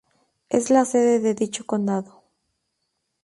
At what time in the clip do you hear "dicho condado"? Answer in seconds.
1.35-2.23